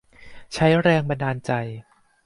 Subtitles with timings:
[0.53, 1.51] ใช้แรงบันดาลใจ